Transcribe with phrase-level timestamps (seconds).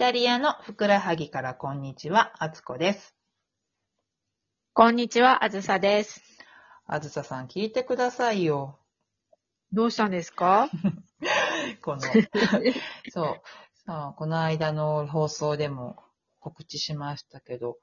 [0.00, 3.14] タリアのふくらはぎからこんにちは、あつこです。
[4.72, 6.22] こんにちは、あずさです。
[6.86, 8.78] あずささん聞いてくださいよ。
[9.72, 10.70] どうしたんですか？
[11.84, 12.00] この、
[13.12, 13.42] そう、
[13.84, 16.02] そう、この間の放送でも
[16.38, 17.76] 告知しましたけど、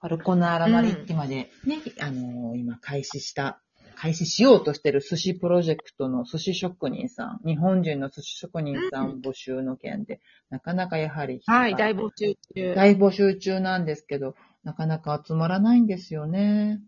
[0.00, 3.62] ファルコナーラマリッティまでね、あのー今開始した、
[3.96, 10.20] 開始しようとしてる寿司プロジェクトの寿司職人さん、日本人の寿司職人さん募集の件で、
[10.50, 12.74] なかなかやはり、はい、大募集中。
[12.74, 16.80] 大募集中なんですけど、なかなか集まらないんですよね。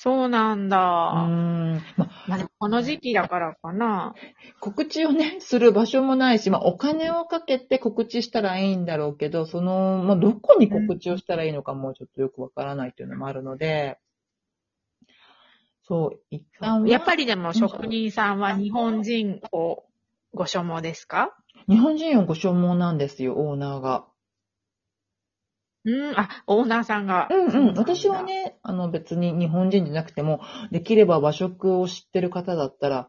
[0.00, 0.76] そうなんうだ。
[0.76, 1.82] ーん。
[1.96, 4.14] まあ、まこの時期だからかな。
[4.60, 13.98] 告知をね、する場所もないし、まあ、お金をかけて告知したらいいんだろうけど、その、まあ、どこに告知をしたらいいのかもちょっとよくわからないというのもあるので、
[15.88, 19.84] そう、一旦は、やっぱりでも職人さんは日本人を
[20.34, 21.34] ご所望ですか？
[21.66, 24.04] 日本人をご所望なんですよ、オーナーが。
[25.84, 27.28] うん、あ、オーナーさんが。
[27.30, 27.74] うんうん。
[27.78, 28.22] 私は。
[28.22, 33.08] ね、あの別に日本人じゃなくても、できれば和食を知ってる方だったら、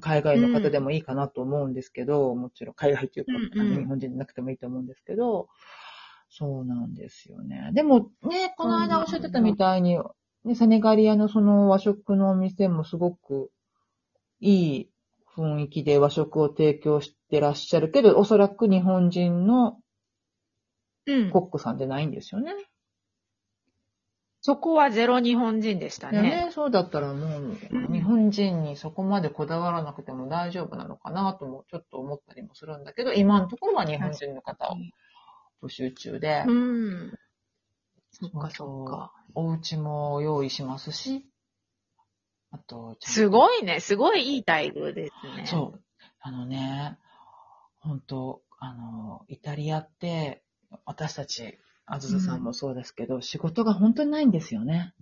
[0.00, 5.48] 海外の方でもいいかなと思うんですけど、もちろん海外というか、うんうんあの日本人じゃなくてもいいと思うんですけど、
[6.28, 7.70] そうなんですよね。
[7.72, 9.98] でもね、この間おっしゃってたみたいに、
[10.46, 13.50] ね、セネガリアのその和食のお店もすごく
[14.40, 14.90] いい
[15.36, 19.78] 雰囲気で和食を提供してらっしゃるけど、おそらく日本人の
[21.08, 21.30] うん。
[21.30, 22.52] コックさんでないんですよね。
[24.40, 26.22] そこはゼロ日本人でしたね。
[26.22, 34.76] ね、そうだったらもう、うん日本人にそこまでこだわらなくても大丈夫なのかなとも、ちょっと思ったりもするんだけど、今のところは日本人の方を
[35.64, 37.12] 募集中で、うん。
[38.18, 39.12] そっかそっか。
[39.34, 41.26] お家も用意しますし、
[42.50, 45.46] あと、すごいね、すごいいい待遇ですね。
[45.46, 45.80] そう。
[46.20, 46.98] あのね、
[47.80, 50.42] 本当あの、イタリアって、
[50.84, 54.94] 私たち、あずささんもそうですけど、うん、仕事が本当にないんですよね。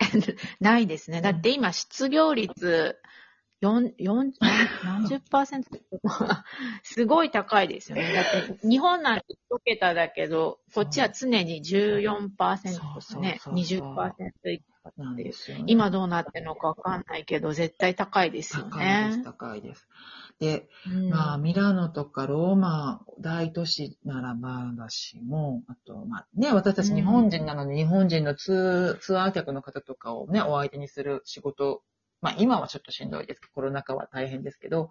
[0.60, 1.22] ないですね。
[1.22, 3.23] だって今、失業率、うん
[3.64, 5.64] 40%?
[6.82, 8.12] すごい高いですよね。
[8.12, 8.24] だっ
[8.58, 18.70] て、日本なんて1桁だけど、こっちは常に14%とかね、そうそうそ20%以下なんですよ、ね、今どうなってるのかわかんないけど、絶対高いですよね。
[18.70, 19.88] 高いです、高いです。
[20.40, 31.82] で、うん、まあ、ミラノとかローマ、大都市ならばだしも、あと、まあね、私たち日本人なので、うん、日本人のツーツアー客の方とかをね、お相手にする仕事
[32.24, 34.90] まあ今はちょっとしんどいですけど、コロナ禍は大変ですけど、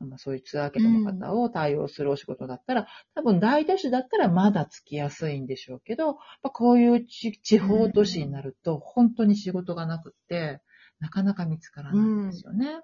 [0.00, 10.60] まあ、そういうツアー客の方を対応するお仕事だったら、多分大都市だったらまだつきやすいんでしょうけど、まあ、こういう地地方都市になると、本当に仕事がなくって、
[10.98, 12.80] なかなか見つからないんですよね。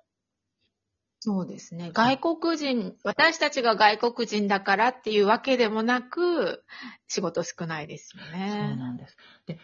[1.21, 1.91] そうですね。
[1.93, 6.63] 外国人、私たちが外国人だからっていうわけでもなく、
[7.09, 8.77] 仕事少ないですよそうね。
[8.77, 9.17] なんです。
[9.47, 9.59] で、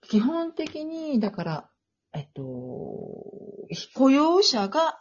[0.00, 1.70] 基本的に、だから、
[2.18, 2.42] えっと、
[3.94, 5.00] 雇用者が、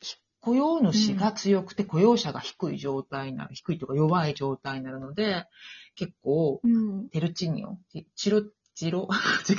[0.00, 5.46] ひ雇用主が強くて雇用者が低い状態になる、低いとか弱い状態になるので、
[5.94, 7.08] 結構、うん。
[7.10, 8.42] テルチニオ、チチロ、
[8.74, 9.08] チロ、
[9.48, 9.56] 違う、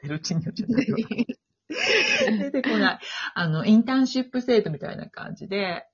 [0.00, 0.98] テルチニオじゃないわ。
[2.38, 2.98] 出てこない。
[3.34, 5.88] あの、インターンシップ制度みたいな感じで、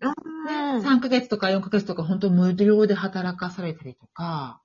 [0.00, 4.62] うん3ヶ月とか4ヶ月とか本当無料で働かされたりとか、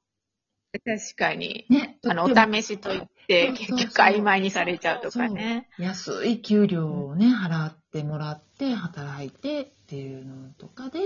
[0.80, 1.66] 確かに。
[1.70, 5.70] ね、あの、お試しと言って、そうそうそう結局曖昧にされちゃうとかね。
[5.78, 11.00] 安い給料をね、払ってもらって、働いてっていうのとかで、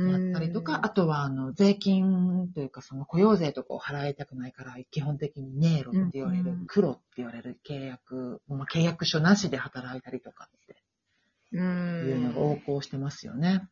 [0.00, 10.76] やったりとか、あとは、あの、税金というか、その雇用税とかを払いたくないから、基本的にネイロって言われる黒って言われる契約、まあ、契約書なしで働いたりとかって
[11.52, 12.60] ういうのが横ん。
[12.60, 13.68] 行してますよね。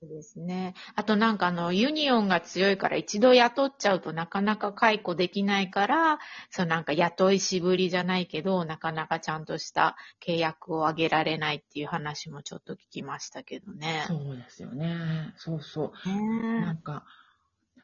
[0.00, 0.74] そうですね。
[0.94, 6.18] あとなんかあの、ユニオンが強いから一度雇っちゃうとなかなか解雇できないから、
[6.50, 14.04] そうなんか雇いしぶりじゃないけど、なかなかちゃんとした契約を上げられないっていう話もちょっと聞きましたけどね。
[14.06, 15.34] そうですよね。
[15.36, 16.08] そうそう。
[16.08, 17.04] ねなんか、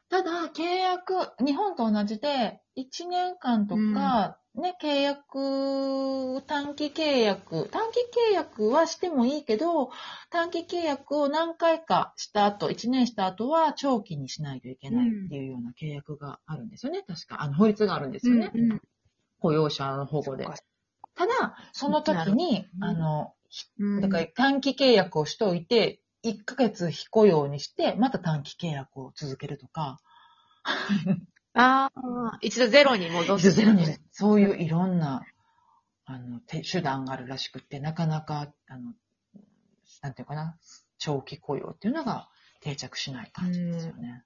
[0.09, 1.13] ただ、契約、
[1.43, 7.99] 日本と同じで、1年間とか、ね、契約、短期契約、短期
[8.31, 9.91] 契約はしてもいいけど、
[10.31, 17.03] 短期契約を何回かした後、1年した後は長期にしないといけないっていうような契約があるんですよね。
[17.05, 18.51] 確か、あの、法律があるんですよね。
[18.53, 18.81] うんうん。
[19.39, 20.45] 雇用者の保護で
[21.15, 23.33] ただ、その時に、あの、
[23.79, 24.01] うん。
[24.01, 29.99] だから短期契約をしといて、1ヶ月非雇用にして、また短期契約を続けるとか、
[31.53, 33.51] ああ、一度ゼロに戻す。
[33.51, 35.23] ゼロにそういういろんな、
[36.05, 38.93] あの、手手段があるらしくって、なかなか、あの、
[40.01, 40.57] なんていうかな、
[40.97, 42.29] 長期雇用っていうのが
[42.61, 44.23] 定着しない感じですよね。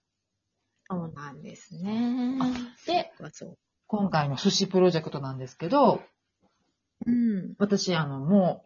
[0.89, 2.37] そうなんですね。
[2.41, 2.51] あ
[2.85, 3.13] で。
[3.87, 6.01] 今回の寿司プロジェクトなんですけど、
[7.05, 7.55] うん。
[7.57, 8.65] 私、あの、も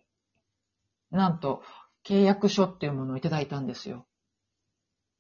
[1.12, 1.63] う、なんと、
[2.07, 4.05] 契約書っていうものをいただいたんですよ。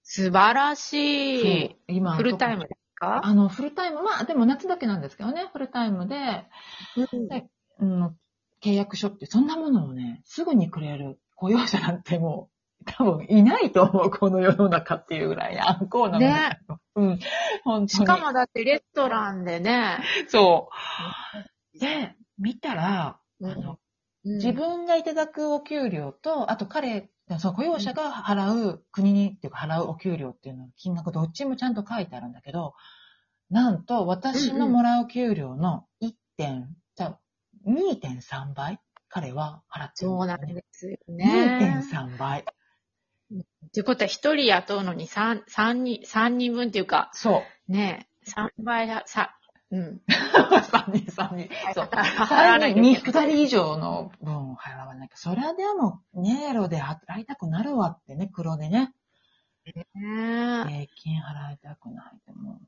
[0.03, 1.75] 素晴らしい。
[1.87, 3.25] 今フルタイムですか？
[3.25, 6.45] あの、フルタイム、まあ、でも夏だけなんですけどね、フルタイムで、
[7.11, 7.27] うん。
[7.27, 7.47] で
[7.79, 8.15] うん、
[8.63, 12.49] 契約書って、そんなものをね、すぐにくれる雇用者なんても
[12.81, 16.59] う、多分いないと思う、この世の中っていうぐらい、あんこうなものね。
[16.95, 17.19] うん、
[17.63, 17.89] 本当に。
[17.89, 19.97] しかもだってレストランでね。
[20.27, 20.69] そ
[21.75, 21.79] う。
[21.79, 23.77] で、見たら、うんあのうん
[24.25, 32.73] 自分がいただくお給料と、あと彼、その雇用者が払う、国にっていうか払うお給料っていうの金額どっちもちゃんと書いてあるんだけど、
[33.49, 37.19] なんと私のもらう給料の1点、じゃあ
[37.67, 38.79] 2.3倍
[39.09, 41.25] 彼は払ってるそうなんですよね。
[41.25, 41.83] ですよね。
[41.91, 42.45] 2.3倍。
[43.33, 47.71] ってことは一人雇うのに三、三人、三人分っていうか、そう。
[47.71, 49.37] ねえ、三倍は、さ、
[49.71, 50.01] うん。
[50.07, 51.49] 3人、3人。
[51.73, 51.85] そう。
[51.85, 55.17] 払わな3人、いといけ2人以上の分を払わなきゃ。
[55.17, 58.93] そりゃでも、ネイロで働いたくなるわってね、黒でね。
[59.65, 62.67] ないねえ税金払いたくないってもう。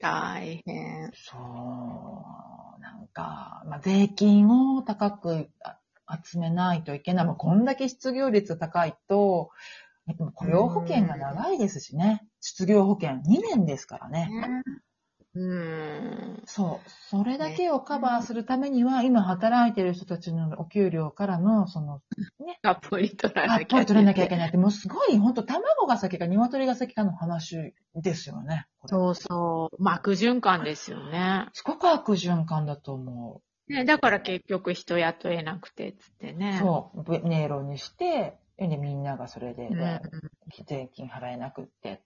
[0.00, 1.10] 大変。
[1.14, 5.78] そう、なんか、まあ、税金を高くあ
[6.24, 7.24] 集めないといけない。
[7.24, 9.50] もうこんだけ失業率高いと、
[10.08, 12.26] えっと雇用保険が長いですしね。
[12.40, 14.30] 失業保険2年ですからね。
[15.34, 16.42] うん。
[16.46, 16.90] そう。
[17.10, 22.02] それだけをカバーするためには、今働いてる人たちのお給料からの、その、
[22.62, 28.66] たっぷり取らたなきゃっぷり取らなきゃいけないって、もうすごい、本当卵が先か鶏が先かの話ですよね。
[28.86, 29.82] そうそう。
[29.82, 31.48] まあ悪循環ですよね。
[31.54, 36.36] すごく悪循環だと思ねだから結局人雇えなくて、つってう。
[36.36, 36.58] ね。
[36.58, 37.02] そう。
[37.02, 39.76] ぶネイロにして、で、みんながそれで、うん。
[39.78, 40.00] ね
[40.66, 42.02] 税金払えなくって。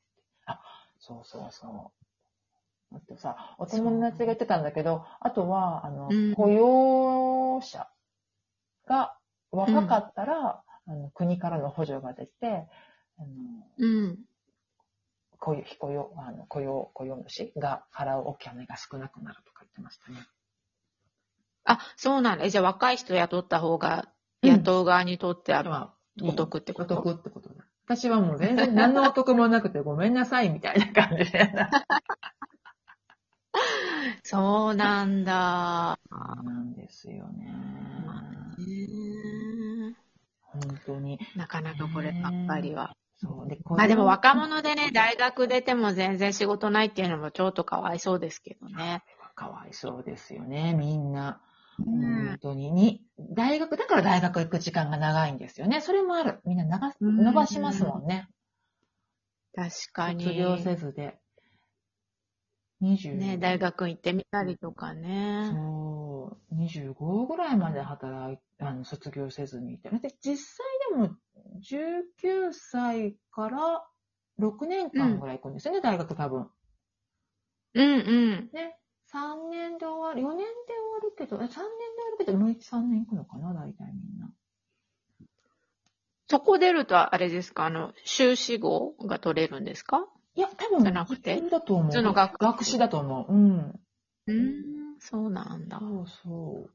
[0.47, 0.61] あ、
[1.01, 2.06] そうそうそう。
[2.93, 7.89] あとさ、お友達が言ってたんだけど、あとは、あの、うん雇用者
[8.87, 9.17] が
[9.51, 12.69] 若かったら、あの国からの補助が出て、
[13.19, 13.29] あの
[13.79, 14.19] うん。
[15.39, 20.27] 雇用、非雇用、あの雇用、雇用主が払うお金が少なくなるとか言ってましたね。
[21.65, 22.45] あ、そうなんだ。
[22.45, 24.09] えじゃあ若い人雇った方が、
[24.43, 26.95] うん雇う側にとってはまあお得ってこと？
[26.95, 27.65] お得ってことだ。
[27.87, 31.51] 私はもう全然何のお得もなくてごめんなさいみたいな感じで。
[34.23, 35.99] そうなんだ。
[36.11, 37.47] なんですよね。
[38.59, 39.97] ね
[40.41, 41.19] 本当に。
[41.37, 42.97] なかなかこればっかりは。
[43.17, 43.49] そう。
[43.49, 49.03] で、まあでも若者でね、大学出ても全然仕事ないっていうのもちょっとかわいそうですけどね。
[49.35, 51.41] かわいそうですよね、みんな。
[51.79, 52.73] うん本当に。
[52.73, 55.83] に、大学、だから大学行く時間が長いんですよね。
[55.83, 56.41] それもある。
[56.47, 56.65] みんな
[57.01, 58.29] 伸ばしますもんね。
[59.55, 60.25] 確かに。
[60.25, 61.19] 卒業せずで。
[62.81, 65.51] 20、ね、大学行ってみたりとかね。
[65.53, 69.89] そう、25ぐらいまで働いあの、卒業せずにいて。
[69.91, 71.17] で、実際でも、
[71.61, 73.87] 19歳から
[74.39, 76.51] 6年間ぐらい行くんですよね、大学多分。
[77.75, 78.51] うんうん。
[78.53, 78.79] ね、
[79.13, 81.63] 3年で終わる、4年で終わるけど、え3年で終
[82.05, 84.31] わるけど、もう1、3年行くのかな、大体みんな。
[86.29, 90.07] そこ出るとあれですかあの、修士号が取れるんですか？
[90.37, 91.41] いや、多分、じゃなくて？
[91.41, 91.87] だと思う。
[91.87, 93.33] 普通の学学士だと思う。
[93.33, 93.81] うん。
[94.27, 95.79] うん、そうなんだ。
[95.81, 96.71] そうそう。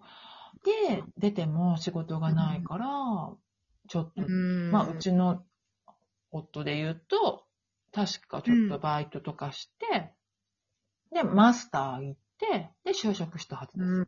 [0.89, 2.87] で、出ても仕事がないから、
[3.87, 4.71] ちょっと、うん。
[4.71, 5.43] まあ、うちの
[6.31, 7.45] 夫で言うと、
[7.93, 10.13] 確かちょっとバイトとかして、
[11.13, 13.89] で、マスター行って、で、就職したはずです。
[13.89, 14.05] うん。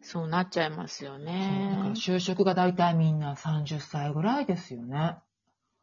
[0.00, 1.90] そうなっちゃいますよそうだからね。
[1.94, 5.16] 就職が大体みんな30歳ぐらいですよね。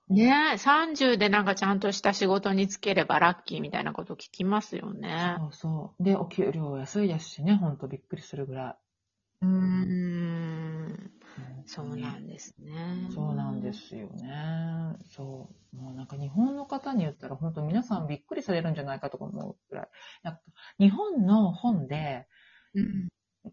[0.08, 5.38] ねえ、30でなんかちゃんとした仕事に就ければラッキーみたいなこと聞きますよね。
[5.40, 6.04] そうそう。
[6.04, 8.78] で、お給料安いですしね、ほんとびっくりするぐら
[9.42, 11.12] うーん。
[11.66, 11.70] い。
[11.70, 13.10] そうなんですね。
[13.14, 13.74] そうなんで。
[13.74, 14.96] すよね。
[15.12, 15.76] そう。
[15.76, 19.88] もうなんか日本の方に言ったら本当皆さんびっくりされるんじゃないかとか思うくらい。
[20.24, 20.42] なんか
[20.80, 22.28] 日本の本で、
[22.74, 23.08] うん。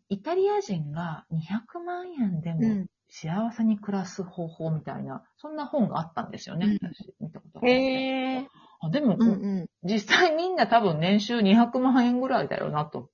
[0.08, 2.86] イタリア人が200万円でもうん。
[3.14, 6.66] 幸せに暮らす方法みたいな、そんな本があったんですよね。
[6.66, 7.68] うん私見たことが
[8.80, 8.86] あ。
[8.86, 9.66] あでも、うんうん。
[9.84, 13.10] 実際みんな多分年収200万円ぐらいだよなと。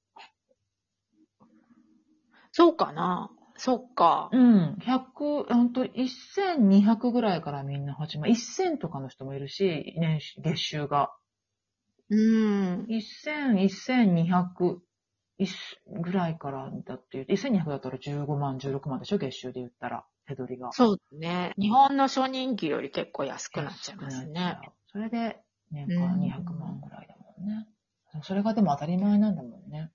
[2.52, 3.32] そうかな。
[3.56, 4.30] そっか。
[4.32, 4.76] うん。
[4.80, 8.34] 100、ほんと1200ぐらいからみんな始まる。
[8.36, 11.10] 1000とかの人もいるし、年収、月収が。
[12.08, 12.86] うん。
[12.88, 14.80] 1000、1200
[15.86, 17.26] ぐらいからだっていう。
[17.26, 20.04] 1200だったら15万、16万でしょ月収で言ったら。
[20.26, 20.72] 手取りが。
[20.72, 21.54] そうね。
[21.58, 24.58] 日本の初任給より結構安くなっちゃいますね。
[24.92, 25.40] それで、
[25.70, 27.66] 年間うん200万ぐらいだもんね。
[28.22, 29.90] それがでも当たり前なんだもんね。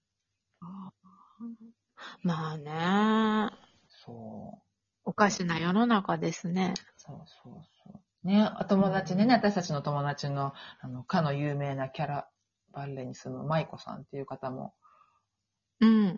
[2.22, 3.50] まあね。
[3.90, 4.64] そう。
[5.06, 6.74] おかしな世の中ですね。
[6.98, 8.28] そうそうそう。
[8.28, 12.30] ね、お友達でね、私たちの友達の、あの、かの有名なキャラ
[12.72, 14.83] バンレに住む舞子さんっていう方も、うん。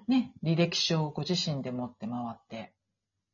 [0.08, 2.76] ね、履歴書をご自身で持って回って、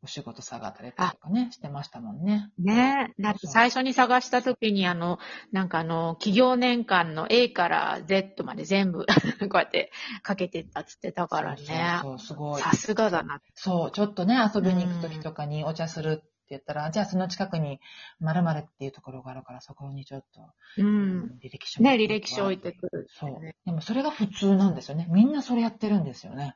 [0.03, 2.49] お仕事探ったりとかね、してましたもんね。
[2.57, 5.19] ねだって最初に探した時にあの、
[5.51, 9.05] なんかあの、企業年間の A から Z まで全部
[9.47, 9.91] こうやって
[10.23, 11.99] かけてったって言ってたからね。
[12.01, 12.61] そうすごい。
[12.61, 13.41] さすがだな。
[13.53, 17.79] そう、ちょっとね、遊びに行く時とかにお茶するって言ったら、じゃあその近くに
[18.21, 20.41] 〇〇っていうところがあるから、そこにちょっと、
[20.77, 21.37] うん。
[21.43, 23.55] 履歴書ね、履歴書置いてくる、そうね。。
[23.65, 25.05] でもそれが普通なんですよね。
[25.11, 26.55] みんなそれやってるんですよね。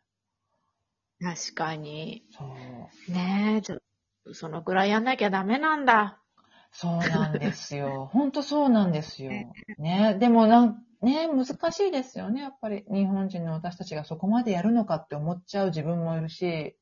[1.25, 2.24] 確かに。
[2.29, 3.12] そう。
[3.12, 3.79] ねえ、ちょ
[4.34, 6.22] そのぐらいやんなきゃダメなんだ。
[6.72, 8.05] そうなんですよ。
[8.13, 9.32] 本当そうなんですよ。
[9.79, 10.17] ね。
[10.20, 12.41] でもなん、ね、難しいですよね。
[12.41, 16.77] やっぱり日本人の私たちがそこまでやるのかって思っちゃう自分もいるし。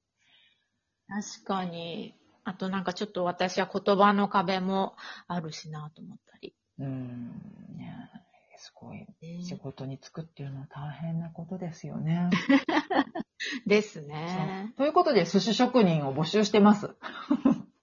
[1.07, 2.13] 確かに。
[2.43, 4.97] あとなんかちょっと私は言葉の壁も
[5.27, 6.53] あるしなと思ったり。
[6.79, 7.31] うん。
[7.77, 8.09] ね。
[8.57, 9.07] すごい。
[9.21, 12.29] ね仕事に就くっていうのは大変なことですよね。
[13.67, 14.73] ですね。
[14.77, 16.95] ということで、寿司職人を募集してます。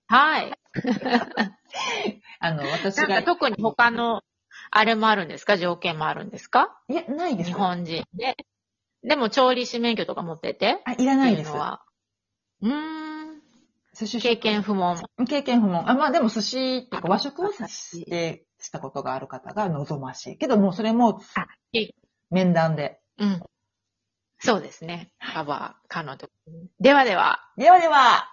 [0.09, 0.53] はい。
[2.41, 3.09] あの、私が。
[3.09, 4.23] なんか特に他の、
[4.71, 5.57] あれもあるんですか？
[5.57, 6.81] 条件もあるんですか？
[6.89, 7.49] いや、ないです。
[7.49, 8.37] 日本人で。
[9.03, 10.83] でも調理師免許とか持ってて？
[10.85, 11.55] あ、いらないですう。
[12.63, 12.71] うー
[13.37, 13.41] ん。
[13.95, 15.03] 寿司職経験不問。
[15.27, 15.89] 経験不問。
[15.89, 20.39] あ、まあでも寿司っていうか和食をさして、したことがある方が望ましい。
[20.39, 21.21] けどもうそれも
[22.31, 23.01] 面談で。
[23.19, 23.43] うん。
[24.41, 25.13] そうですね。
[25.21, 26.29] カバー、可能と。
[26.81, 27.41] ではでは。
[27.57, 28.29] ではでは